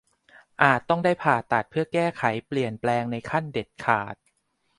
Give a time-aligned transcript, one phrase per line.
[0.63, 4.15] อาจต้องได้ผ่าตัดเพื่อแก้ไขเปลี่ยนแปลงในขั้นเด็ดขาด